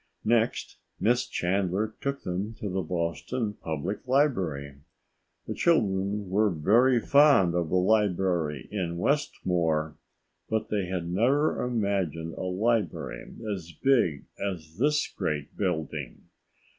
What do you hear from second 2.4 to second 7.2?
to the Boston Public Library. The children were very